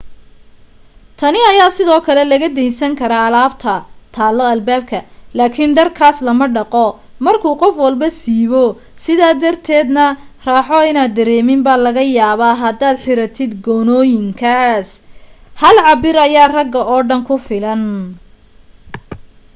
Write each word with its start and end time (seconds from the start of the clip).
tani 1.19 1.39
ayaa 1.51 1.71
sidoo 1.77 2.01
kale 2.07 2.23
laga 2.31 2.47
deynsan 2.57 2.93
karaa 3.01 3.23
alaabta 3.27 3.73
taalo 4.15 4.43
albaabka 4.53 4.99
laakin 5.37 5.71
dharkaas 5.77 6.17
lama 6.27 6.45
dhaqo 6.55 6.85
markuu 7.25 7.55
qof 7.61 7.75
walbo 7.85 8.07
siibo 8.21 8.63
sidaa 9.05 9.33
darteeda 9.43 9.89
na 9.97 10.05
raaxo 10.47 10.79
inaad 10.91 11.11
dareemin 11.17 11.61
baa 11.67 11.79
laga 11.85 12.03
yaabaa 12.17 12.55
hadaad 12.63 12.97
xiratid 13.05 13.51
goonooyinkaas 13.65 14.89
hal 15.61 15.77
cabbir 15.87 16.15
ayaa 16.27 16.47
ragga 16.57 16.81
oo 16.93 17.01
dhan 17.09 17.21
ku 17.27 17.35
filan 17.47 17.83